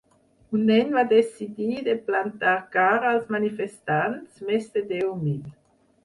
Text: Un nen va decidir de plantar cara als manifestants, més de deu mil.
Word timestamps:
Un 0.59 0.61
nen 0.67 0.87
va 0.93 1.01
decidir 1.09 1.75
de 1.87 1.93
plantar 2.07 2.53
cara 2.75 3.11
als 3.17 3.27
manifestants, 3.35 4.41
més 4.49 4.65
de 4.79 4.83
deu 4.93 5.13
mil. 5.27 5.53